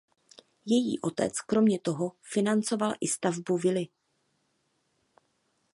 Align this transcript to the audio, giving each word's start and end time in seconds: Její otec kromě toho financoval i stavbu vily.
Její 0.65 0.99
otec 1.01 1.41
kromě 1.41 1.79
toho 1.79 2.11
financoval 2.23 2.93
i 3.01 3.07
stavbu 3.07 3.57
vily. 3.57 3.87